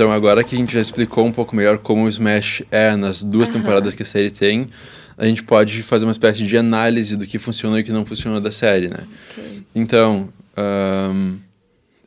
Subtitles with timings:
[0.00, 3.22] Então, agora que a gente já explicou um pouco melhor como o Smash é nas
[3.22, 3.56] duas uhum.
[3.56, 4.70] temporadas que a série tem,
[5.18, 8.40] a gente pode fazer uma espécie de análise do que funcionou e que não funcionou
[8.40, 9.00] da série, né?
[9.30, 9.62] Okay.
[9.74, 11.36] Então, um,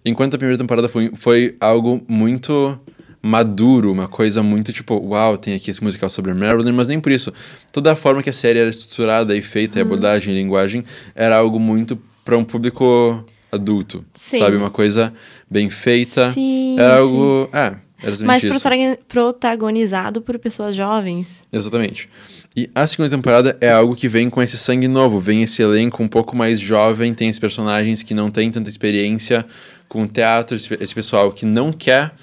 [0.03, 2.79] enquanto a primeira temporada foi, foi algo muito
[3.21, 7.11] maduro, uma coisa muito tipo, uau, tem aqui esse musical sobre Marilyn, mas nem por
[7.11, 7.31] isso.
[7.71, 9.83] Toda a forma que a série era estruturada e feita, uhum.
[9.83, 13.23] a abordagem, a linguagem, era algo muito para um público
[13.53, 14.39] adulto, sim.
[14.39, 14.57] sabe?
[14.57, 15.13] Uma coisa
[15.49, 16.31] bem feita.
[16.31, 17.49] Sim, é algo.
[17.51, 17.57] Sim.
[17.57, 17.75] É,
[18.25, 18.43] mas
[19.07, 21.45] protagonizado por pessoas jovens.
[21.51, 22.09] Exatamente.
[22.55, 26.03] E a segunda temporada é algo que vem com esse sangue novo, vem esse elenco
[26.03, 29.45] um pouco mais jovem, tem esses personagens que não têm tanta experiência
[29.87, 32.13] com teatro, esse pessoal que não quer.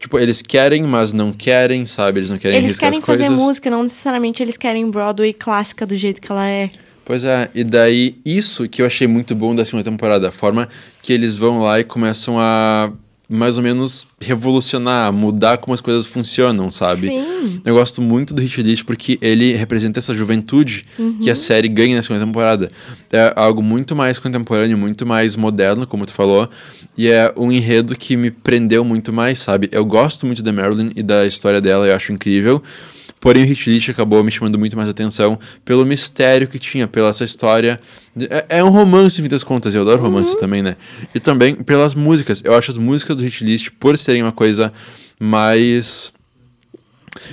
[0.00, 2.20] Tipo, eles querem, mas não querem, sabe?
[2.20, 3.42] Eles não querem Eles querem fazer coisas.
[3.42, 6.70] música, não necessariamente eles querem Broadway clássica do jeito que ela é.
[7.08, 10.68] Pois é, e daí isso que eu achei muito bom da segunda temporada, a forma
[11.00, 12.92] que eles vão lá e começam a
[13.26, 17.06] mais ou menos revolucionar, mudar como as coisas funcionam, sabe?
[17.06, 17.62] Sim.
[17.64, 21.18] Eu gosto muito do Hit List porque ele representa essa juventude uhum.
[21.18, 22.70] que a série ganha na segunda temporada.
[23.10, 26.46] É algo muito mais contemporâneo, muito mais moderno, como tu falou,
[26.94, 29.70] e é um enredo que me prendeu muito mais, sabe?
[29.72, 32.62] Eu gosto muito da Marilyn e da história dela, eu acho incrível.
[33.20, 37.10] Porém, o Hit List acabou me chamando muito mais atenção pelo mistério que tinha, pela
[37.10, 37.80] essa história.
[38.30, 40.40] É, é um romance, em fim das contas, eu adoro romances uhum.
[40.40, 40.76] também, né?
[41.14, 42.42] E também pelas músicas.
[42.44, 44.72] Eu acho as músicas do Hit List, por serem uma coisa
[45.18, 46.12] mais.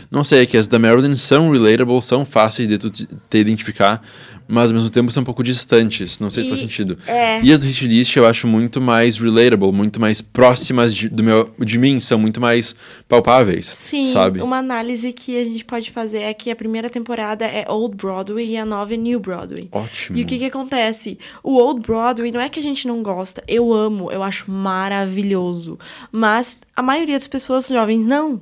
[0.09, 4.01] Não sei, é que as da Marilyn são relatable, são fáceis de tu te identificar,
[4.47, 6.19] mas ao mesmo tempo são um pouco distantes.
[6.19, 6.97] Não sei e, se faz sentido.
[7.07, 7.41] É.
[7.41, 11.23] E as do hit list eu acho muito mais relatable, muito mais próximas de, do
[11.23, 12.75] meu, de mim, são muito mais
[13.07, 13.65] palpáveis.
[13.65, 14.41] Sim, sabe?
[14.41, 18.51] uma análise que a gente pode fazer é que a primeira temporada é Old Broadway
[18.51, 19.67] e a nova é New Broadway.
[19.71, 20.17] Ótimo.
[20.17, 21.17] E o que que acontece?
[21.43, 25.77] O Old Broadway não é que a gente não gosta, eu amo, eu acho maravilhoso.
[26.11, 28.39] Mas a maioria das pessoas jovens não.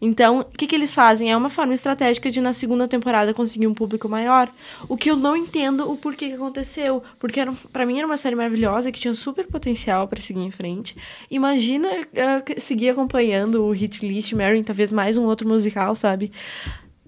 [0.00, 1.30] Então, o que, que eles fazem?
[1.30, 4.50] É uma forma estratégica de, na segunda temporada, conseguir um público maior.
[4.88, 7.02] O que eu não entendo o porquê que aconteceu.
[7.18, 7.40] Porque,
[7.72, 10.96] para mim, era uma série maravilhosa, que tinha super potencial para seguir em frente.
[11.30, 16.30] Imagina uh, seguir acompanhando o Hit List, Mary, talvez mais um outro musical, sabe?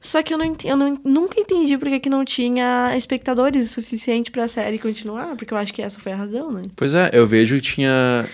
[0.00, 4.44] Só que eu, não, eu não, nunca entendi por que, não tinha espectadores suficiente para
[4.44, 6.62] a série continuar, porque eu acho que essa foi a razão, né?
[6.77, 8.28] Pois é, eu vejo que tinha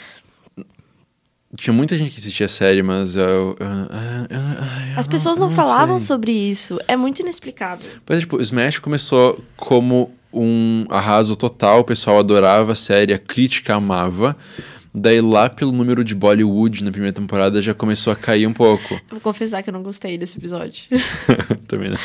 [1.56, 3.24] tinha muita gente que assistia a série, mas eu.
[3.24, 4.40] eu, eu,
[4.92, 6.06] eu As pessoas não, não falavam sei.
[6.06, 6.78] sobre isso.
[6.88, 7.88] É muito inexplicável.
[8.08, 13.18] É, tipo, o Smash começou como um arraso total, o pessoal adorava a série, a
[13.18, 14.36] crítica amava.
[14.96, 19.00] Daí lá pelo número de Bollywood na primeira temporada já começou a cair um pouco.
[19.10, 20.84] Vou confessar que eu não gostei desse episódio.
[21.66, 21.98] Também não.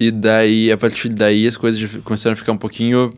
[0.00, 3.12] e daí, a partir daí, as coisas começaram a ficar um pouquinho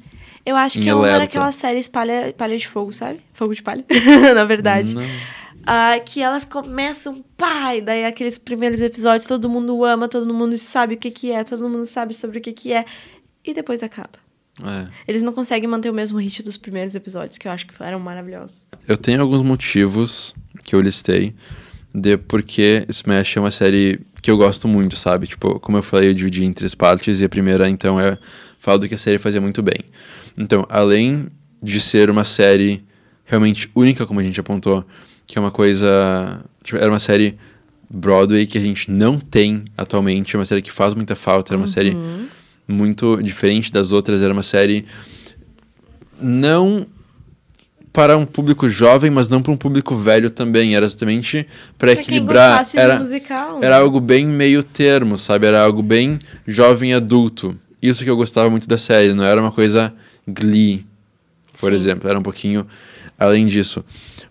[0.44, 3.20] eu acho que é uma daquelas séries palha, palha de fogo, sabe?
[3.32, 3.84] Fogo de palha,
[4.34, 4.94] na verdade.
[4.96, 7.24] Uh, que elas começam,
[7.76, 11.44] e daí aqueles primeiros episódios todo mundo ama, todo mundo sabe o que que é,
[11.44, 12.84] todo mundo sabe sobre o que que é,
[13.44, 14.22] e depois acaba.
[14.60, 14.88] É.
[15.06, 18.00] Eles não conseguem manter o mesmo ritmo dos primeiros episódios, que eu acho que eram
[18.00, 18.66] maravilhosos.
[18.88, 21.32] Eu tenho alguns motivos que eu listei
[21.94, 25.26] de porque Smash é uma série que eu gosto muito, sabe?
[25.26, 28.18] Tipo, como eu falei, eu dividi em três partes, e a primeira, então, é
[28.58, 29.78] falo do que a série fazia muito bem.
[30.36, 31.26] Então, além
[31.62, 32.82] de ser uma série
[33.24, 34.84] realmente única, como a gente apontou,
[35.26, 36.44] que é uma coisa.
[36.62, 37.36] Tipo, era uma série
[37.88, 41.58] Broadway que a gente não tem atualmente, é uma série que faz muita falta, era
[41.58, 41.68] uma uhum.
[41.68, 41.96] série
[42.66, 44.86] muito diferente das outras, era uma série
[46.20, 46.86] não
[47.92, 50.74] para um público jovem, mas não para um público velho também.
[50.74, 52.66] Era exatamente para equilibrar.
[52.74, 53.82] Era, musical, era né?
[53.82, 55.46] algo bem meio termo, sabe?
[55.46, 57.58] Era algo bem jovem adulto.
[57.82, 59.92] Isso que eu gostava muito da série, não era uma coisa
[60.26, 60.86] Glee,
[61.60, 61.76] por Sim.
[61.76, 62.08] exemplo.
[62.08, 62.66] Era um pouquinho
[63.18, 63.84] além disso.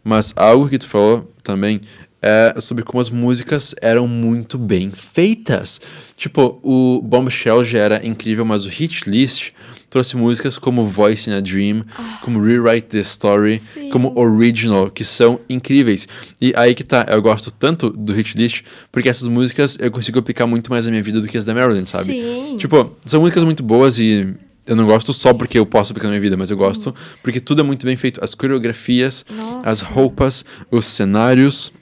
[0.04, 1.82] Mas algo que tu falou também
[2.22, 5.82] é sobre como as músicas eram muito bem feitas.
[6.16, 9.52] Tipo, o Bombshell já era incrível, mas o Hit List
[9.90, 13.90] trouxe músicas como Voice in a Dream, oh, como Rewrite the Story, sim.
[13.90, 16.08] como Original, que são incríveis.
[16.40, 18.62] E aí que tá, eu gosto tanto do Hit List,
[18.92, 21.54] porque essas músicas eu consigo aplicar muito mais na minha vida do que as da
[21.54, 22.14] Marilyn, sabe?
[22.14, 22.56] Sim.
[22.58, 24.34] Tipo, são músicas muito boas e
[24.66, 26.94] eu não gosto só porque eu posso aplicar na minha vida, mas eu gosto uhum.
[27.24, 28.24] porque tudo é muito bem feito.
[28.24, 29.70] As coreografias, Nossa.
[29.70, 31.74] as roupas, os cenários,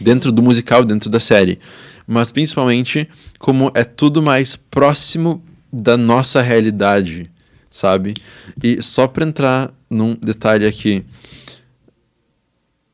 [0.00, 1.58] dentro do musical, dentro da série.
[2.06, 3.08] mas principalmente
[3.38, 5.42] como é tudo mais próximo
[5.72, 7.30] da nossa realidade,
[7.68, 8.14] sabe?
[8.62, 11.04] E só pra entrar num detalhe aqui,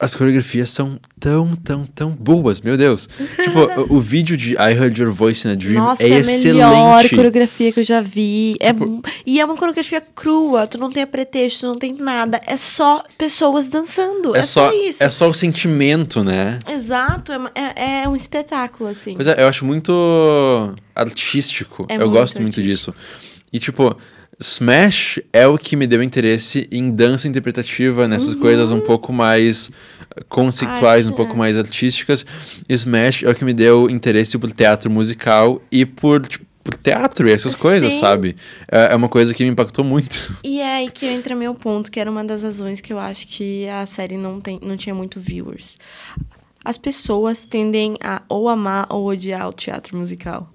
[0.02, 3.08] as coreografias são tão, tão, tão boas, meu Deus.
[3.40, 3.60] tipo,
[3.92, 6.18] o, o vídeo de I Heard Your Voice in a Dream Nossa, é, é a
[6.18, 6.52] excelente.
[6.54, 8.56] melhor coreografia que eu já vi.
[8.58, 12.40] É, Tipo- e é uma coreografia crua, tu não tem pretexto, não tem nada.
[12.44, 14.34] É só pessoas dançando.
[14.34, 15.04] É, só, isso.
[15.04, 16.58] É só o sentimento, né?
[16.68, 19.14] Exato, é, é, é um espetáculo, assim.
[19.14, 19.92] Pois é, eu acho muito
[20.96, 21.86] artístico.
[21.88, 22.92] É eu muito gosto muito disso.
[23.52, 23.96] E, tipo,
[24.40, 29.70] Smash é o que me deu interesse em dança interpretativa, nessas coisas um pouco mais
[30.28, 31.36] conceituais, um pouco é.
[31.36, 32.24] mais artísticas.
[32.68, 37.28] Smash é o que me deu interesse por teatro musical e por, tipo, por teatro
[37.28, 38.00] e essas coisas, Sim.
[38.00, 38.36] sabe?
[38.70, 40.36] É, é uma coisa que me impactou muito.
[40.42, 43.26] E é aí que entra meu ponto, que era uma das razões que eu acho
[43.26, 45.76] que a série não, tem, não tinha muito viewers.
[46.64, 50.48] As pessoas tendem a ou amar ou odiar o teatro musical.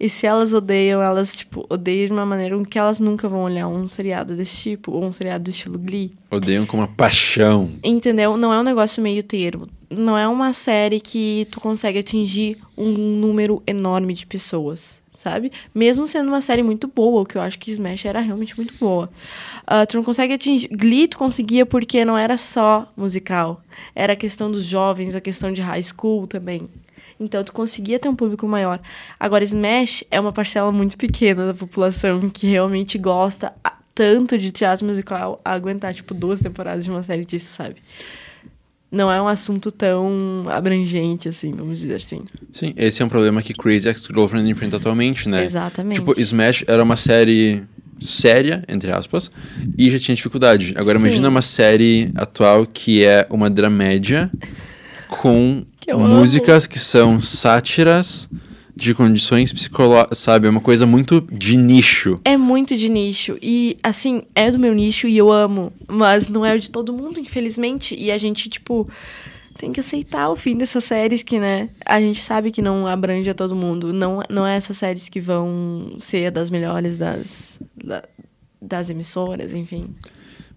[0.00, 3.68] E se elas odeiam, elas, tipo, odeiam de uma maneira que elas nunca vão olhar
[3.68, 6.14] um seriado desse tipo, ou um seriado do estilo Glee.
[6.30, 7.68] Odeiam com uma paixão.
[7.84, 8.34] Entendeu?
[8.38, 9.68] Não é um negócio meio termo.
[9.90, 15.52] Não é uma série que tu consegue atingir um número enorme de pessoas, sabe?
[15.74, 18.72] Mesmo sendo uma série muito boa, o que eu acho que Smash era realmente muito
[18.80, 19.10] boa.
[19.66, 20.68] Ah, tu não consegue atingir.
[20.68, 23.60] Glee tu conseguia porque não era só musical.
[23.94, 26.70] Era a questão dos jovens, a questão de high school também.
[27.20, 28.80] Então tu conseguia ter um público maior.
[29.18, 33.52] Agora, Smash é uma parcela muito pequena da população que realmente gosta
[33.94, 37.76] tanto de teatro musical a aguentar, tipo, duas temporadas de uma série disso, sabe?
[38.90, 42.22] Não é um assunto tão abrangente, assim, vamos dizer assim.
[42.50, 45.44] Sim, esse é um problema que Crazy Ex-Girlfriend enfrenta atualmente, né?
[45.44, 46.00] Exatamente.
[46.00, 47.62] Tipo, Smash era uma série
[48.00, 49.30] séria, entre aspas,
[49.76, 50.74] e já tinha dificuldade.
[50.76, 51.04] Agora Sim.
[51.04, 54.30] imagina uma série atual que é uma dramédia
[55.08, 58.28] com Que músicas que são sátiras
[58.76, 60.46] de condições psicológicas, sabe?
[60.46, 62.20] É uma coisa muito de nicho.
[62.24, 63.36] É muito de nicho.
[63.42, 65.72] E, assim, é do meu nicho e eu amo.
[65.88, 67.94] Mas não é o de todo mundo, infelizmente.
[67.98, 68.88] E a gente, tipo,
[69.58, 71.68] tem que aceitar o fim dessas séries que, né?
[71.84, 73.92] A gente sabe que não abrange a todo mundo.
[73.92, 78.04] Não, não é essas séries que vão ser das melhores das, da-
[78.62, 79.88] das emissoras, enfim.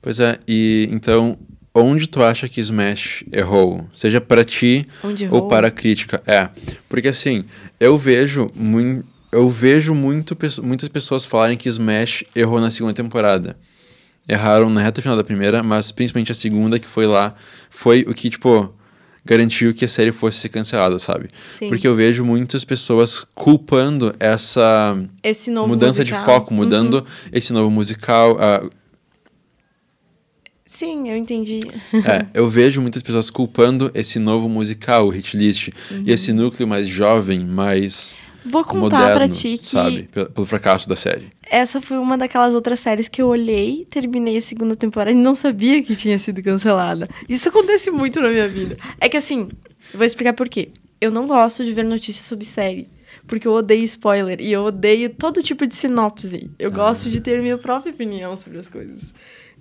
[0.02, 1.38] Pois é, e então,
[1.74, 3.88] onde tu acha que Smash errou?
[3.96, 4.86] Seja para ti
[5.32, 6.22] ou para a crítica.
[6.26, 6.50] É,
[6.90, 7.46] porque assim,
[7.80, 9.06] eu vejo muito.
[9.32, 13.58] Eu vejo muito, muitas pessoas falarem que Smash errou na segunda temporada.
[14.30, 17.34] Erraram na reta final da primeira, mas principalmente a segunda, que foi lá,
[17.70, 18.72] foi o que, tipo,
[19.26, 21.30] garantiu que a série fosse ser cancelada, sabe?
[21.58, 21.68] Sim.
[21.70, 24.96] Porque eu vejo muitas pessoas culpando essa
[25.66, 27.04] mudança de musical- foco, mudando Uhum.
[27.34, 28.38] esse novo musical.
[28.40, 28.64] ah,
[30.74, 31.60] Sim, eu entendi.
[31.94, 36.04] É, eu vejo muitas pessoas culpando esse novo musical, o Hit List, Uhum.
[36.08, 40.10] e esse núcleo mais jovem, mais Vou contar moderno, pra ti que sabe?
[40.12, 41.28] Pelo, fracasso da série.
[41.44, 45.36] essa foi uma daquelas outras séries que eu olhei, terminei a segunda temporada e não
[45.36, 47.08] sabia que tinha sido cancelada.
[47.30, 48.76] Isso acontece muito na minha vida.
[49.00, 49.50] É que assim,
[49.94, 50.70] vou explicar por quê.
[51.00, 52.90] Eu não gosto de ver notícias sobre série.
[53.28, 56.50] Porque eu odeio spoiler e eu odeio todo tipo de sinopse.
[56.60, 59.14] Eu gosto de ter minha própria opinião sobre as coisas.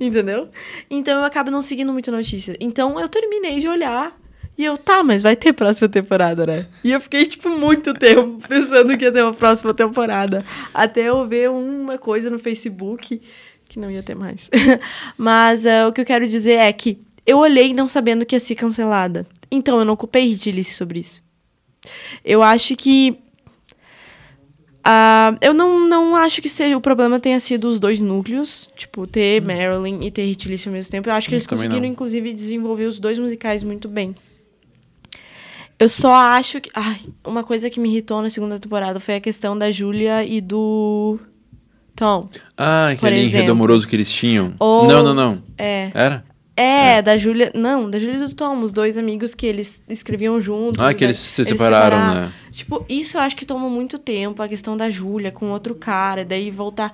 [0.05, 0.49] Entendeu?
[0.91, 2.57] Então eu acabo não seguindo muito notícia.
[2.59, 4.17] Então eu terminei de olhar
[4.59, 6.67] e eu, tá, mas vai ter próxima temporada, né?
[6.85, 10.45] E eu fiquei, tipo, muito tempo pensando que ia ter uma próxima temporada.
[10.75, 13.21] Até eu ver uma coisa no Facebook
[13.69, 14.51] que não ia ter mais.
[15.17, 18.41] mas eh, o que eu quero dizer é que eu olhei não sabendo que ia
[18.41, 19.27] ser cancelada.
[19.51, 21.23] Então eu não culpei Hitlice sobre isso.
[22.25, 23.19] Eu acho que.
[24.85, 29.07] Ah, eu não, não acho que seja, o problema tenha sido os dois núcleos, tipo,
[29.07, 31.09] ter Marilyn e ter Hitlice ao mesmo tempo.
[31.09, 31.87] Eu acho que Hum, eles conseguiram, não.
[31.89, 34.15] inclusive, desenvolver os dois musicais muito bem.
[35.79, 36.71] Eu só acho que.
[36.75, 40.41] Ai, uma coisa que me irritou na segunda temporada foi a questão da Julia e
[40.41, 41.19] do.
[41.97, 42.29] Tom.
[42.57, 44.55] Ah, aquele enredo amoroso que eles tinham.
[44.59, 45.43] Ou- Não, não, não.
[45.59, 45.91] É.
[45.93, 46.25] Era?
[46.63, 47.51] É, da Júlia.
[47.55, 50.83] Não, da Júlia e do Tom, os dois amigos que eles escreviam juntos.
[50.83, 52.33] Ah, que daí eles se separaram, né?
[52.51, 56.25] Tipo, isso eu acho que toma muito tempo, a questão da Júlia com outro cara,
[56.25, 56.93] daí voltar.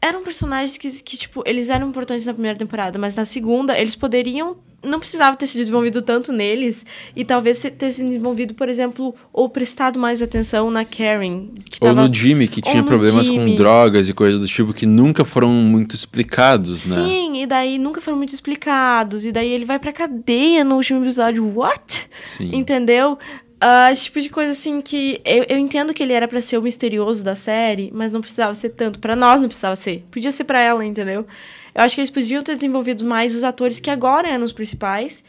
[0.00, 3.94] Eram personagens que, que, tipo, eles eram importantes na primeira temporada, mas na segunda eles
[3.94, 4.56] poderiam.
[4.86, 9.48] Não precisava ter se desenvolvido tanto neles e talvez ter se desenvolvido, por exemplo, ou
[9.48, 11.48] prestado mais atenção na Karen.
[11.80, 13.50] Ou tava- no Jimmy, que tinha problemas Jimmy.
[13.52, 16.96] com drogas e coisas do tipo que nunca foram muito explicados, né?
[17.04, 19.24] Sim, e daí nunca foram muito explicados.
[19.24, 21.44] E daí ele vai pra cadeia no último episódio.
[21.56, 22.06] What?
[22.20, 22.50] Sim.
[22.54, 23.18] Entendeu?
[23.60, 25.20] Ah, esse tipo de coisa assim que.
[25.24, 28.52] Eu, eu entendo que ele era pra ser o misterioso da série, mas não precisava
[28.54, 28.98] ser tanto.
[28.98, 30.04] Pra nós não precisava ser.
[30.10, 31.26] Podia ser pra ela, entendeu?
[31.74, 35.24] Eu acho que eles podiam ter desenvolvido mais os atores que agora eram os principais.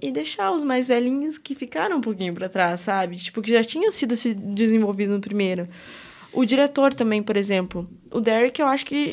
[0.00, 3.16] e deixar os mais velhinhos que ficaram um pouquinho pra trás, sabe?
[3.16, 5.68] Tipo, que já tinham sido se desenvolvidos no primeiro.
[6.32, 7.88] O diretor também, por exemplo.
[8.10, 9.10] O Derek, eu acho que.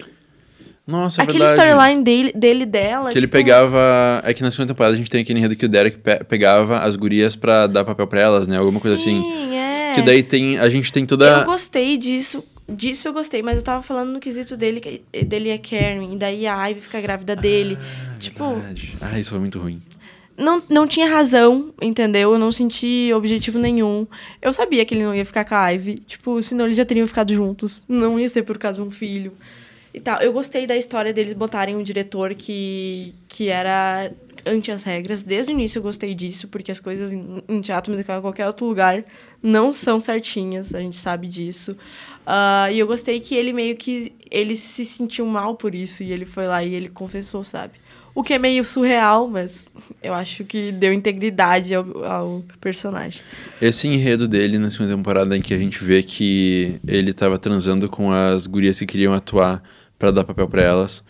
[0.85, 1.61] Nossa, é aquele verdade.
[1.61, 3.09] storyline dele, dele dela.
[3.09, 3.79] Que ele tipo, pegava.
[4.23, 6.79] É que na segunda temporada a gente tem aquele enredo que o Derek pe- pegava
[6.79, 8.57] as gurias pra dar papel pra elas, né?
[8.57, 9.21] Alguma coisa assim.
[9.21, 9.91] Sim, é.
[9.95, 10.59] Que daí tem.
[10.59, 11.43] A gente tem Eu toda.
[11.45, 12.43] gostei disso.
[12.67, 16.17] Disso eu gostei, mas eu tava falando no quesito dele, que- dele é Karen, e
[16.17, 17.77] daí a Ivy fica grávida dele.
[18.19, 18.93] tipo, Verdade.
[19.01, 19.81] Ah, isso foi muito ruim.
[20.37, 22.31] não, não tinha razão, entendeu?
[22.33, 24.07] Eu não senti objetivo nenhum.
[24.41, 25.95] Eu sabia que ele não ia ficar com a Ivy.
[26.07, 27.83] Tipo, senão eles já teriam ficado juntos.
[27.87, 29.33] Não ia ser por causa de um filho.
[29.93, 30.19] E tal.
[30.21, 34.11] Eu gostei da história deles botarem um diretor que, que era
[34.45, 35.21] ante as regras.
[35.21, 38.65] Desde o início eu gostei disso, porque as coisas em, teatro musical, em qualquer outro
[38.65, 39.03] lugar,
[39.41, 40.73] não são certinhas.
[40.73, 41.77] A gente sabe disso.
[42.25, 44.13] Ah, e eu gostei que ele meio que...
[44.31, 46.01] Ele se sentiu mal por isso.
[46.01, 47.73] E ele foi lá e ele confessou, sabe?
[48.15, 49.67] O que é meio surreal, mas
[50.01, 53.21] eu acho que deu integridade ao, ao personagem.
[53.61, 57.89] Esse enredo dele na segunda temporada em que a gente vê que ele tava transando
[57.89, 59.63] com as gurias que queriam atuar
[60.03, 61.01] pra dar papel pra elas,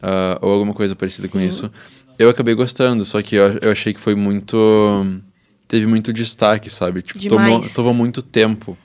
[0.00, 1.46] ah, ou alguma coisa parecida com Sim.
[1.46, 1.72] isso,
[2.16, 4.56] eu acabei gostando, só que eu, eu achei que foi muito.
[5.66, 7.02] Teve muito destaque, sabe?
[7.02, 8.78] Tipo, tomou, tomou muito tempo.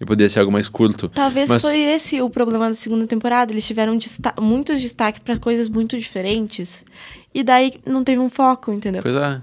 [0.00, 1.08] E poderia ser algo mais curto.
[1.10, 3.52] Talvez Mas- foi esse o problema da segunda temporada.
[3.52, 6.84] Eles tiveram desta muitos destaques para coisas muito diferentes.
[7.34, 9.02] E daí não teve um foco, entendeu?
[9.02, 9.42] Pois é.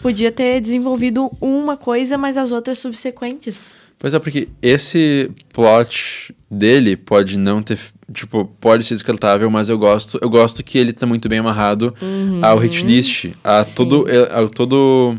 [0.00, 3.74] Podia ter desenvolvido uma coisa, mas as outras subsequentes.
[3.98, 7.78] Pois é, porque esse plot dele pode não ter.
[8.12, 10.18] Tipo, pode ser descartável, mas eu gosto.
[10.20, 11.94] Eu gosto que ele tá muito bem amarrado
[12.42, 15.16] ao hit list, a todo, a todo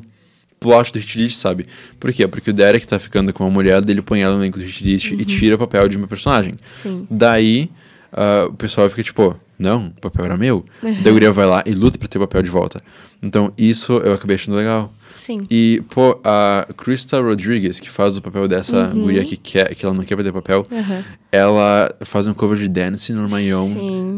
[0.59, 1.67] plot do hit list, sabe?
[1.99, 2.27] Por quê?
[2.27, 4.83] Porque o Derek tá ficando com uma mulher, dele põe ela no elenco do hit
[4.83, 6.55] list e tira o papel de uma personagem.
[6.63, 7.07] Sim.
[7.09, 7.69] Daí,
[8.13, 10.65] ah, o pessoal fica tipo, não, o papel era meu.
[10.81, 12.81] Daí a guria vai lá e luta pra ter o papel de volta.
[13.23, 14.91] Então, isso eu acabei achando legal.
[15.11, 15.43] Sim.
[15.51, 19.93] E, pô, a Krista Rodriguez, que faz o papel dessa guria que quer, que ela
[19.93, 21.03] não quer perder papel, Aham.
[21.31, 23.69] ela faz um cover de Dance no Mayon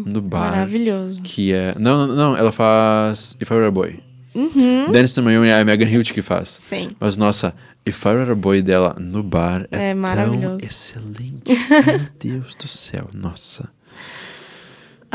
[0.06, 0.52] no bar.
[0.52, 1.22] Maravilhoso.
[1.22, 1.76] Que é.
[1.80, 4.00] Não, não, não, ela faz If I Were a Boy.
[4.36, 4.92] Uhum.
[4.92, 6.48] Dance no Mayon é a Megan Hilt que faz.
[6.62, 6.92] Sim.
[7.00, 7.54] Mas, nossa,
[7.86, 10.64] If I Were a Boy dela no bar é, É tão maravilhoso.
[10.66, 11.44] excelente.
[11.48, 13.70] Meu Deus do céu, nossa.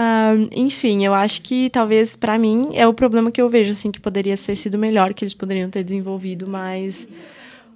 [0.00, 3.90] Ah, enfim, eu acho que talvez pra mim é o problema que eu vejo assim
[3.90, 7.08] que poderia ter sido melhor, que eles poderiam ter desenvolvido, mas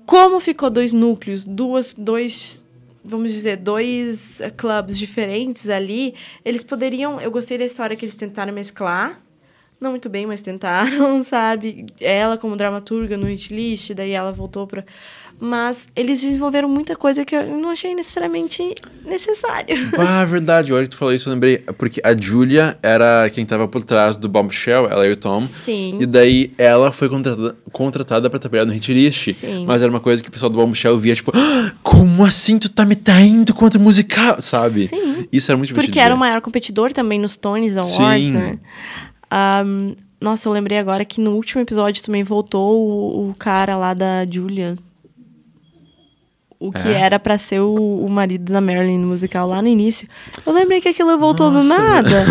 [0.07, 2.65] como ficou dois núcleos, duas, dois,
[3.05, 6.15] vamos dizer, dois clubes diferentes ali,
[6.45, 7.21] eles poderiam.
[7.21, 9.21] Eu gostei da história que eles tentaram mesclar.
[9.83, 11.87] Não muito bem, mas tentaram, sabe?
[12.01, 14.85] Ela como dramaturga no hit list, daí ela voltou pra.
[15.41, 18.63] Mas eles desenvolveram muita coisa que eu não achei necessariamente
[19.05, 19.75] necessária.
[19.99, 21.59] Ah, verdade, agora que tu falou isso, eu lembrei.
[21.77, 25.41] Porque a Julia era quem tava por trás do Bombshell, ela e o Tom.
[25.43, 25.99] Sim.
[26.01, 29.33] E daí ela foi contratada, contratada pra trabalhar no hit list.
[29.33, 29.65] Sim.
[29.67, 32.69] Mas era uma coisa que o pessoal do Bombshell via, tipo, "Ah, como assim tu
[32.71, 34.41] tá me traindo contra o musical?
[34.41, 34.87] Sabe?
[34.89, 35.27] Sim.
[35.33, 35.93] Isso era muito divertido.
[35.93, 37.97] Porque era o maior competidor também nos Tonys Awards,
[38.27, 38.33] Sim.
[38.33, 38.59] né?
[39.35, 43.95] Ahm, nossa, eu lembrei agora que no último episódio também voltou o, o cara lá
[43.95, 44.77] da Julia.
[46.61, 46.93] O que É?
[46.93, 50.07] era pra ser o, o marido da Marilyn no musical lá no início.
[50.47, 52.25] Eu lembrei que aquilo voltou do Nossa, nada.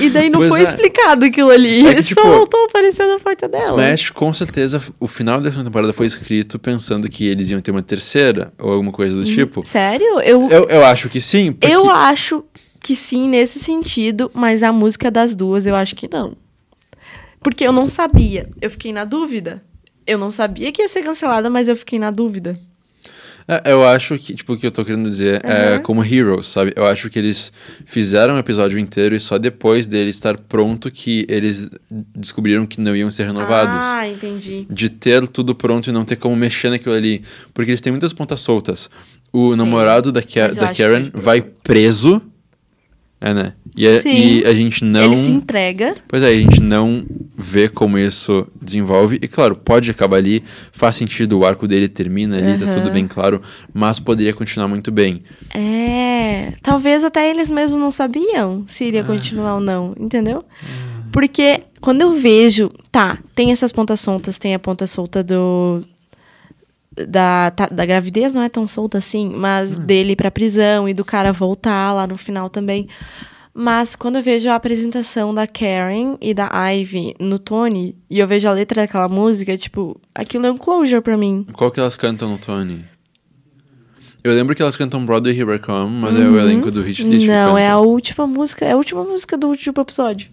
[0.00, 0.62] e daí não Pois foi é.
[0.64, 1.82] explicado aquilo ali.
[1.82, 3.62] É que, Ele tipo, só voltou aparecendo na porta dela.
[3.62, 7.70] Smash, com certeza, o final da segunda temporada foi escrito pensando que eles iam ter
[7.70, 9.64] uma terceira ou alguma coisa do tipo.
[9.64, 10.18] Sério?
[10.22, 11.72] Eu, Eu, eu acho que sim, porque...
[11.72, 12.44] eu acho
[12.84, 16.36] que sim nesse sentido, mas a música das duas eu acho que não.
[17.40, 18.50] Porque eu não sabia.
[18.60, 19.62] Eu fiquei na dúvida.
[20.06, 22.60] Eu não sabia que ia ser cancelada, mas eu fiquei na dúvida.
[23.48, 25.78] É, eu acho que, tipo, o que eu tô querendo dizer é Aham.
[25.82, 26.74] como Heroes, sabe?
[26.76, 27.50] Eu acho que eles
[27.86, 31.70] fizeram o episódio inteiro e só depois dele estar pronto que eles
[32.14, 33.86] descobriram que não iam ser renovados.
[33.86, 34.66] Ah, entendi.
[34.68, 37.22] De ter tudo pronto e não ter como mexer naquilo ali.
[37.54, 38.90] Porque eles têm muitas pontas soltas.
[39.32, 42.20] O namorado da, eu da que Karen vai preso.
[43.26, 43.52] É, né?
[43.74, 44.10] E, a- Sim.
[44.12, 45.02] e a gente não.
[45.04, 45.94] Ele se entrega.
[46.06, 49.18] Pois é, a gente não vê como isso desenvolve.
[49.22, 52.74] E claro, pode acabar ali, faz sentido, o arco dele termina ali, tá Aham.
[52.82, 53.40] tudo bem claro,
[53.72, 55.22] mas poderia continuar muito bem.
[55.54, 56.52] É.
[56.62, 58.86] Talvez até eles mesmos não sabiam se Ah.
[58.88, 60.44] iria continuar ou não, entendeu?
[61.10, 62.70] Porque quando eu vejo.
[62.92, 65.82] Tá, tem essas pontas soltas, tem a ponta solta do.
[67.08, 70.94] Da, tá- da gravidez não é tão solta assim, mas dele ir pra prisão e
[70.94, 72.88] do cara voltar lá no final também.
[73.52, 78.26] Mas quando eu vejo a apresentação da Karen e da Ivy no Tony, e eu
[78.26, 81.46] vejo a letra daquela música, tipo, aquilo é um closure pra mim.
[81.52, 82.84] Qual que elas cantam no Tony?
[84.22, 87.02] Eu lembro que elas cantam Broadway Here I Come, mas é o elenco do Hit
[87.04, 87.32] List Uhum.
[87.32, 90.30] Não, é a última música, é a última música do último episódio.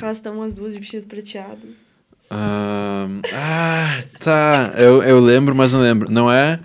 [0.00, 1.89] Elas estão as duas de vestidos prateados.
[2.30, 4.72] Ah, ah, tá.
[4.76, 6.10] Eu, eu lembro, mas não lembro.
[6.10, 6.60] Não é.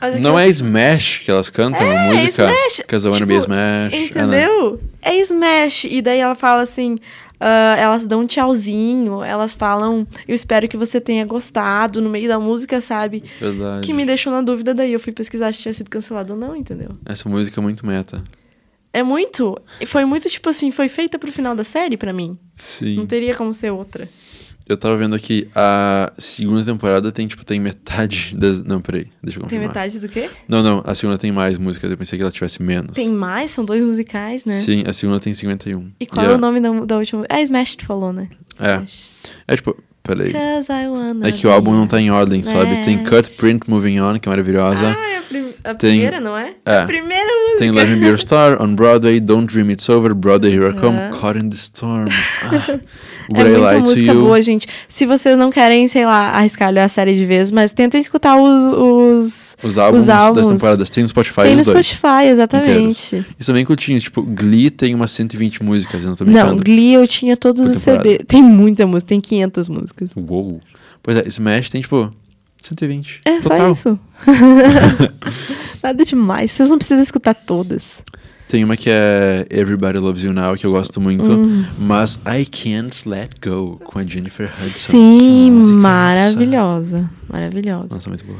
[0.00, 2.50] Mas Não é Smash que elas cantam, a É, música?
[2.50, 2.82] Smash.
[2.88, 3.92] Cause I wanna be Tipo, Smash.
[3.94, 4.04] É, né?
[4.06, 4.80] Entendeu?
[5.00, 5.84] É Smash.
[5.84, 6.98] E daí ela fala assim.
[7.38, 12.26] ah, elas dão um tchauzinho, elas falam, eu espero que você tenha gostado no meio
[12.28, 13.22] da música, sabe?
[13.40, 13.86] Verdade.
[13.86, 16.56] Que me deixou na dúvida, daí eu fui pesquisar se tinha sido cancelado ou não,
[16.56, 16.90] entendeu?
[17.04, 18.22] Essa música é muito meta.
[18.92, 19.56] É muito.
[19.86, 22.28] Foi muito, tipo assim, foi feita pro final da série pra mim.
[22.28, 23.06] Não Sim.
[23.06, 24.08] teria como ser outra.
[24.72, 28.62] Eu tava vendo aqui, a segunda temporada tem, tipo, tem metade das...
[28.62, 29.68] Não, peraí, deixa eu Tem confirmar.
[29.68, 30.30] metade do quê?
[30.48, 32.92] Não, não, a segunda tem mais músicas, eu pensei que ela tivesse menos.
[32.92, 33.50] Tem mais?
[33.50, 34.54] São dois musicais, né?
[34.54, 35.90] Sim, a segunda tem 51.
[36.00, 37.24] E qual é a- o nome da, da última?
[37.28, 38.28] É Smash, tu falou, né?
[38.58, 38.76] É.
[38.76, 38.98] Smash.
[39.46, 40.32] É tipo, peraí.
[40.34, 42.82] É que o álbum não tá em ordem, be sabe?
[42.84, 43.08] Tem Smash.
[43.10, 44.96] Cut, Print, Moving On, que é maravilhosa.
[44.96, 46.54] Ah, é a, prim- a Tem- primeira, não é?
[46.66, 46.78] É.
[46.80, 47.58] A primeira música.
[47.58, 50.78] Tem Let Me Be Your Star, On Broadway, Don't Dream It's Over, Brother Here I
[50.78, 51.10] Come, Aham.
[51.20, 52.08] Caught in the Storm.
[53.34, 54.66] Ah, É muita música boa, gente.
[54.88, 58.76] Se vocês não querem, sei lá, arriscar a série de vez, mas tentem escutar os,
[58.76, 59.56] os...
[59.62, 60.36] Os álbuns, Os álbuns.
[60.38, 60.90] das temporadas.
[60.90, 61.64] Tem no Spotify Tem no.
[61.64, 63.24] Spotify, exatamente.
[63.38, 64.02] E são bem curtinhos.
[64.02, 66.56] Tipo, Glee tem umas 120 músicas, eu não tô Não.
[66.56, 68.08] Glee eu tinha todos os temporada.
[68.10, 68.24] CD.
[68.24, 70.14] Tem muita música, tem 500 músicas.
[70.16, 70.60] Uou.
[71.00, 72.12] Pois é, Smash tem, tipo,
[72.62, 73.20] 120.
[73.24, 73.74] É Total.
[73.74, 74.00] só isso.
[75.82, 76.52] Nada demais.
[76.52, 78.02] Vocês não precisam escutar todas.
[78.48, 81.32] Tem uma que é Everybody Loves You Now, que eu gosto muito.
[81.32, 81.64] Hum.
[81.78, 84.92] Mas I Can't Let Go, com a Jennifer Hudson.
[84.92, 87.10] Sim, é maravilhosa.
[87.28, 87.94] Maravilhosa.
[87.94, 88.38] Nossa, muito boa.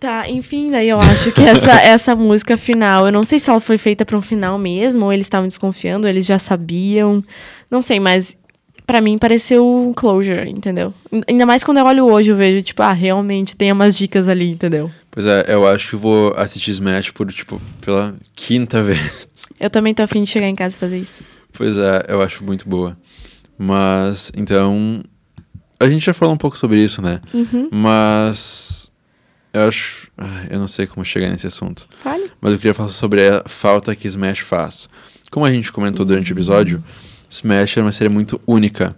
[0.00, 3.60] Tá, enfim, daí eu acho que essa, essa música final, eu não sei se ela
[3.60, 7.22] foi feita pra um final mesmo, ou eles estavam desconfiando, ou eles já sabiam.
[7.68, 8.36] Não sei, mas
[8.88, 10.94] pra mim pareceu um closure, entendeu?
[11.28, 14.50] Ainda mais quando eu olho hoje, eu vejo, tipo, ah, realmente tem umas dicas ali,
[14.50, 14.90] entendeu?
[15.10, 19.26] Pois é, eu acho que eu vou assistir Smash por, tipo, pela quinta vez.
[19.60, 21.22] Eu também tô afim de chegar em casa e fazer isso.
[21.52, 22.96] Pois é, eu acho muito boa.
[23.58, 25.02] Mas, então.
[25.78, 27.20] A gente já falou um pouco sobre isso, né?
[27.34, 27.68] Uhum.
[27.70, 28.90] Mas.
[29.52, 30.08] Eu acho.
[30.16, 31.86] ai, Eu não sei como chegar nesse assunto.
[32.02, 32.30] Fale.
[32.40, 34.88] Mas eu queria falar sobre a falta que Smash faz.
[35.30, 36.82] Como a gente comentou durante o episódio,
[37.28, 38.96] Smash é uma série muito única.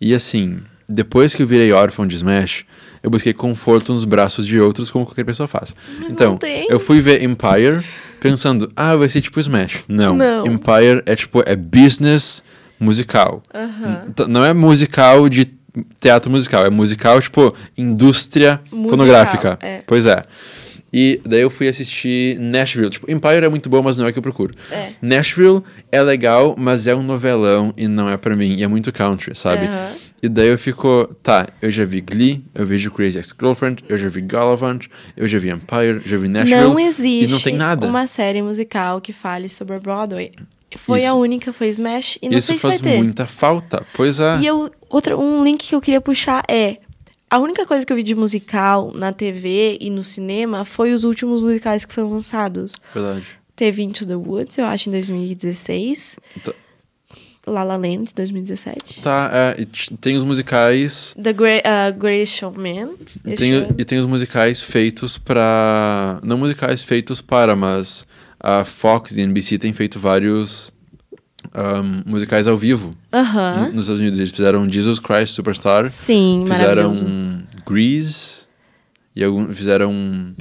[0.00, 2.64] E assim, depois que eu virei órfão de Smash,
[3.02, 5.74] eu busquei conforto nos braços de outros, como qualquer pessoa faz.
[6.00, 6.38] Mas então,
[6.68, 7.84] eu fui ver Empire
[8.20, 9.84] pensando, ah, vai ser tipo Smash.
[9.88, 10.16] Não.
[10.16, 10.46] Não.
[10.46, 12.42] Empire é tipo, é business
[12.80, 13.42] musical.
[13.54, 14.10] Aham.
[14.14, 15.46] T- Não é musical de
[16.00, 19.58] teatro musical, é musical, tipo, indústria Musical, fonográfica.
[19.62, 19.82] é.
[19.86, 20.24] Pois é.
[20.92, 22.90] E daí eu fui assistir Nashville.
[22.90, 24.54] Tipo, Empire é muito bom, mas não é o que eu procuro.
[24.70, 24.90] É.
[25.02, 28.54] Nashville é legal, mas é um novelão e não é pra mim.
[28.56, 29.66] E é muito country, sabe?
[29.66, 29.90] Aham.
[30.20, 34.08] E daí eu fico, tá, eu já vi Glee, eu vejo Crazy Ex-Girlfriend, eu já
[34.08, 36.60] vi Galavant, eu já vi Empire, já vi Nashville.
[36.60, 37.86] Não existe E não tem nada.
[37.86, 40.32] uma série musical que fale sobre a Broadway.
[40.76, 41.08] Foi Isso.
[41.08, 43.86] a única, foi Smash, e não Isso sei se faz muita falta.
[43.94, 44.38] Pois é.
[44.40, 46.78] E eu, outra, um link que eu queria puxar é.
[47.30, 51.04] A única coisa que eu vi de musical na TV e no cinema foi os
[51.04, 52.72] últimos musicais que foram lançados.
[52.94, 53.26] Verdade.
[53.54, 56.18] Teve Into the Woods, eu acho, em 2016.
[56.42, 56.52] Tá.
[57.46, 59.00] La La Land, 2017.
[59.00, 62.90] Tá, é, e tem os musicais The Great, uh, Greatest Showman.
[63.24, 66.20] E tem, e tem os musicais feitos pra.
[66.22, 68.06] Não musicais feitos para, mas
[68.38, 70.72] a Fox e a NBC têm feito vários
[71.54, 73.56] ahm, musicais ao vivo Aham.
[73.68, 74.18] no- nos Estados Unidos.
[74.18, 76.92] Eles fizeram Jesus Christ Superstar, Sim, fizeram.
[77.66, 78.46] Grease
[79.14, 80.34] e algum, fizeram.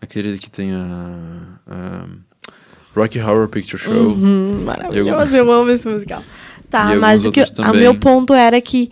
[0.00, 1.58] Aquele que tem a.
[1.66, 2.06] a
[2.94, 3.92] Rocky Horror Picture Show.
[3.92, 6.22] Uhum, maravilhoso, E eu amo esse musical.
[6.70, 8.90] Tá, mas o que o meu ponto era que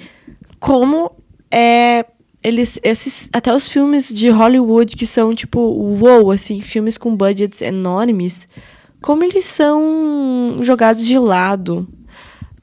[0.58, 1.10] como
[1.50, 2.04] é
[2.42, 7.60] eles esses até os filmes de Hollywood que são tipo wow, assim, filmes com budgets
[7.62, 8.48] enormes,
[9.02, 11.86] como eles são jogados de lado.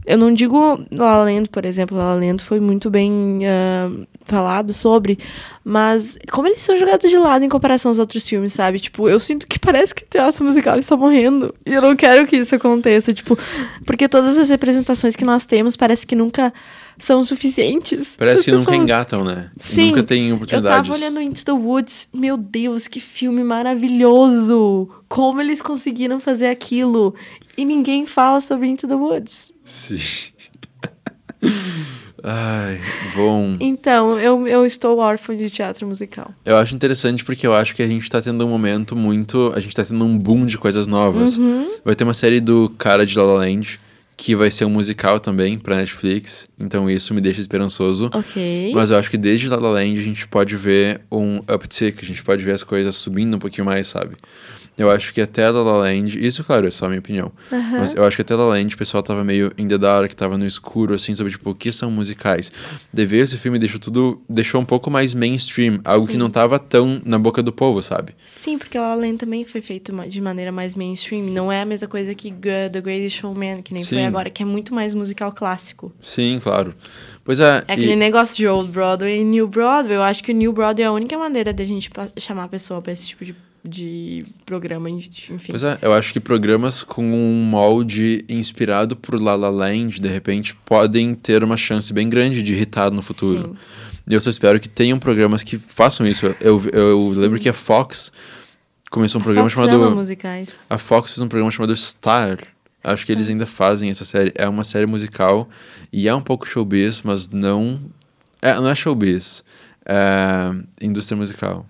[0.06, 3.92] Eu não digo La Land, por exemplo, La Land foi muito bem ah,
[4.24, 5.20] falado sobre,
[5.64, 8.80] mas como eles são jogados de lado em comparação aos outros filmes, sabe?
[8.80, 11.54] Tipo, eu sinto que parece que teatro musical está morrendo.
[11.64, 13.38] E eu não quero que isso aconteça, tipo,
[13.86, 16.52] porque todas as representações que nós temos parece que nunca
[17.00, 18.14] são suficientes.
[18.18, 19.50] Parece que nunca engatam, né?
[19.58, 20.88] Sim, nunca tem Eu oportunidades.
[20.88, 24.90] tava olhando Into the Woods, meu Deus, que filme maravilhoso!
[25.08, 27.16] Como eles conseguiram fazer aquilo?
[27.58, 29.52] E ninguém fala sobre Into the Woods.
[29.64, 29.98] Sim.
[32.24, 32.82] Ai,
[33.16, 33.56] bom.
[33.60, 36.34] Então, eu, eu estou órfã de teatro musical.
[36.46, 39.52] Eu acho interessante porque eu acho que a gente tá tendo um momento muito.
[39.56, 41.38] A gente tá tendo um boom de coisas novas.
[41.38, 41.68] Uhum.
[41.84, 43.80] Vai ter uma série do cara de La La Land,
[44.20, 46.50] que vai ser um musical também pra Netflix.
[46.60, 48.10] Então isso me deixa esperançoso.
[48.14, 48.74] Ok.
[48.76, 52.06] Mas eu acho que desde La La Land a gente pode ver um uptick, a
[52.06, 54.18] gente pode ver as coisas subindo um pouquinho mais, sabe?
[54.80, 57.32] Eu acho que até La La Land, isso, claro, é só a minha opinião.
[57.52, 60.14] Mas eu acho que até La La Land o pessoal tava meio in the dark,
[60.14, 62.52] tava no escuro, assim, sobre, tipo, o que são musicais.
[62.94, 66.18] Dever esse filme deixou tudo, deixou um pouco mais mainstream, algo que Sim.
[66.20, 68.14] não tava tão na boca do povo, sabe?
[68.26, 71.24] Sim, porque La La Land também foi feito de maneira mais mainstream.
[71.26, 73.96] Não é a mesma coisa que The Greatest Showman, que nem Sim.
[73.96, 75.92] foi agora, que é muito mais musical clássico.
[76.02, 76.74] Sim, claro.
[77.24, 77.64] Pois é.
[77.68, 79.96] É e- aquele negócio de Old Broadway e New Broadway.
[79.98, 82.48] Eu acho que o New Broadway é a única maneira de a gente chamar a
[82.48, 85.38] pessoa pra esse tipo de, de programa, enfim.
[85.50, 90.08] Pois é, eu acho que programas com um molde inspirado por La La Land, de
[90.08, 93.56] repente, podem ter uma chance bem grande de irritar no futuro.
[94.08, 96.26] E eu só espero que tenham programas que façam isso.
[96.26, 98.12] Eu, eu, eu lembro que a Fox
[98.90, 99.96] começou um programa Fox ama chamado.
[99.96, 100.66] musicais.
[100.70, 102.40] A Fox fez um programa chamado Star.
[102.84, 104.32] Acho que eles ainda fazem essa série.
[104.36, 105.48] É uma série musical
[105.92, 107.80] e é um pouco showbiz, mas não.
[108.42, 109.44] É, não é showbiz.
[109.86, 111.66] É indústria musical.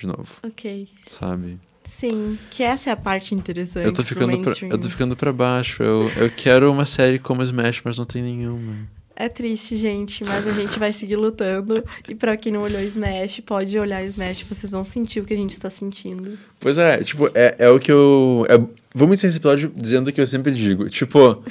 [0.00, 0.88] De novo, Ok.
[1.06, 1.58] sabe?
[1.84, 3.84] Sim, que essa é a parte interessante.
[3.84, 5.82] Eu tô ficando pra, eu tô ficando pra baixo.
[5.82, 8.74] Eu, eu quero uma série como Smash, mas não tem nenhuma.
[9.16, 11.84] É triste, gente, mas a gente vai seguir lutando.
[12.08, 15.36] E pra quem não olhou Smash, pode olhar Smash, vocês vão sentir o que a
[15.36, 16.38] gente tá sentindo.
[16.58, 18.46] Pois é, tipo, é, é o que eu.
[18.48, 18.56] é-
[18.94, 20.88] vamos encerrar esse episódio dizendo o que eu sempre digo.
[20.88, 21.42] Tipo,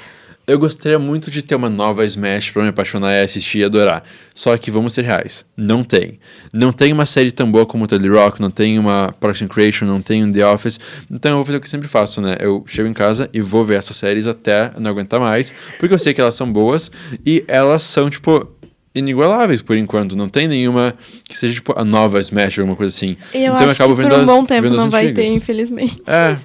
[0.50, 4.04] eu gostaria muito de ter uma nova Smash pra me apaixonar e assistir e adorar.
[4.34, 5.46] Só que vamos ser reais.
[5.56, 6.20] Não tem.
[6.54, 10.02] Não tem uma série tão boa como Tele Rock, não tem uma and Creation, não
[10.02, 10.80] tem um The Office.
[11.10, 12.36] Então eu vou fazer o que eu sempre faço, né?
[12.40, 16.00] Eu chego em casa e vou ver essas séries até não aguentar mais, porque eu
[16.00, 16.92] sei que elas são boas
[17.26, 18.48] e elas são, tipo.
[18.96, 20.96] Inigualáveis por enquanto, não tem nenhuma
[21.28, 23.16] que seja tipo a nova Smash ou alguma coisa assim.
[23.32, 26.02] Eu então acho que por um as- bom tempo vendo as não vai ter, infelizmente.
[26.08, 26.36] É.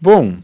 [0.00, 0.36] Bom,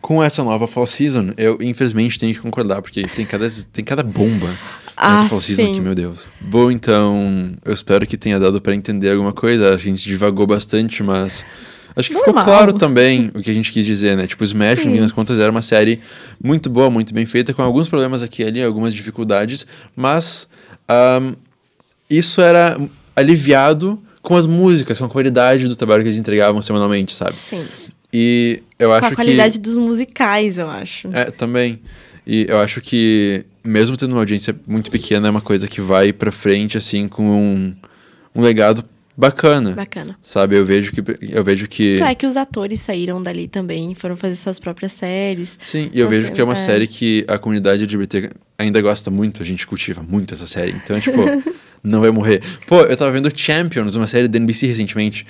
[0.00, 4.02] com essa nova Fall Season, eu infelizmente tenho que concordar, porque tem cada, tem cada
[4.02, 5.70] bomba nessa Ah, Fall Season sim.
[5.72, 6.26] aqui, meu Deus.
[6.40, 9.72] Bom, então, eu espero que tenha dado pra entender alguma coisa.
[9.74, 11.44] A gente divagou bastante, mas.
[11.96, 12.44] Acho que ficou Normal.
[12.44, 14.26] claro também o que a gente quis dizer, né?
[14.26, 14.92] Tipo, Smash, no Sim.
[14.96, 15.98] fim das contas, era uma série
[16.42, 20.46] muito boa, muito bem feita, com alguns problemas aqui e ali, algumas dificuldades, mas
[20.88, 21.32] ahm,
[22.08, 22.78] isso era
[23.16, 27.32] aliviado com as músicas, com a qualidade do trabalho que eles entregavam semanalmente, sabe?
[27.34, 27.64] Sim.
[28.12, 29.60] E eu Com acho a qualidade que.
[29.60, 31.08] dos musicais, eu acho.
[31.12, 31.80] É, também.
[32.26, 36.12] E eu acho que, mesmo tendo uma audiência muito pequena, é uma coisa que vai
[36.12, 37.74] pra frente, assim, com um,
[38.34, 38.84] um legado
[39.16, 39.72] bacana.
[39.72, 40.16] Bacana.
[40.22, 40.56] Sabe?
[40.56, 41.02] Eu vejo que.
[41.22, 42.00] Eu vejo que.
[42.00, 45.58] É que os atores saíram dali também, foram fazer suas próprias séries.
[45.62, 46.56] Sim, e eu vejo que é uma é.
[46.56, 50.72] série que a comunidade LGBT ainda gosta muito, a gente cultiva muito essa série.
[50.72, 51.18] Então, tipo,
[51.82, 52.42] não vai morrer.
[52.66, 55.26] Pô, eu tava vendo Champions, uma série da NBC recentemente.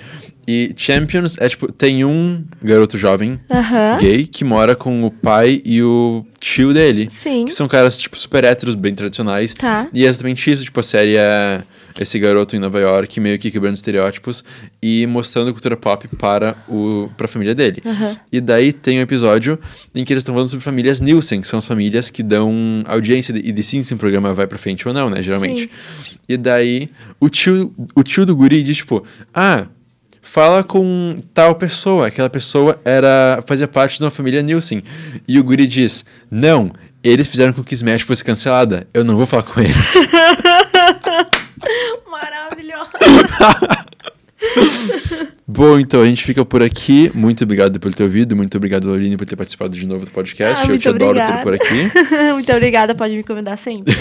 [0.47, 3.97] E Champions é tipo, tem um garoto jovem Aham.
[3.99, 7.07] gay que mora com o pai e o tio dele.
[7.11, 7.45] Sim.
[7.45, 9.53] Que são caras, tipo, super héteros, bem tradicionais.
[9.53, 9.87] Tá.
[9.93, 11.61] E é exatamente isso, tipo, a série é
[11.99, 14.43] esse garoto em Nova York, meio que quebrando estereótipos
[14.81, 17.81] e mostrando cultura pop para o, pra família dele.
[17.85, 18.17] Aham.
[18.31, 19.59] E daí tem um episódio
[19.95, 23.33] em que eles estão falando sobre famílias Nielsen, que são as famílias que dão audiência
[23.35, 25.69] e decidem se um programa vai pra frente ou não, né, geralmente.
[26.27, 29.67] E daí o tio, o tio do guri diz, tipo, ah,
[30.21, 34.83] fala com tal pessoa, aquela pessoa era fazia parte de uma família Nielsen.
[35.27, 36.71] E o guri diz, não,
[37.03, 39.75] eles fizeram com que Smash fosse cancelada, eu não vou falar com eles.
[42.09, 42.91] Maravilhoso.
[45.59, 47.11] Bom, então a gente fica por aqui.
[47.13, 48.33] Muito obrigado por ter ouvido.
[48.33, 50.61] Muito obrigado, Lauline, por ter participado de novo do podcast.
[50.61, 51.43] Ah, Eu muito te adoro ter obrigada.
[51.43, 51.91] por aqui.
[52.33, 53.93] Muito obrigada, pode me convidar sempre.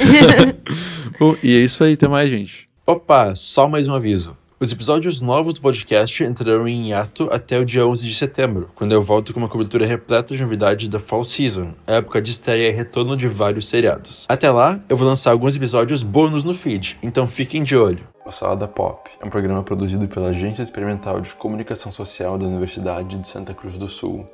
[1.18, 2.68] Bom, e é isso aí, até mais, gente.
[2.86, 4.36] Opa, só mais um aviso.
[4.60, 8.90] Os episódios novos do podcast entrarão em hiato até o dia 11 de setembro, quando
[8.90, 12.72] eu volto com uma cobertura repleta de novidades da Fall Season, época de estreia e
[12.72, 14.26] retorno de vários seriados.
[14.28, 18.08] Até lá, eu vou lançar alguns episódios bônus no feed, então fiquem de olho.
[18.26, 23.16] O Salada Pop é um programa produzido pela Agência Experimental de Comunicação Social da Universidade
[23.16, 24.26] de Santa Cruz do Sul,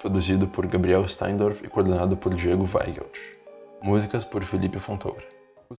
[0.00, 3.18] produzido por Gabriel Steindorf e coordenado por Diego Weigelt.
[3.82, 5.35] Músicas por Felipe Fontoura.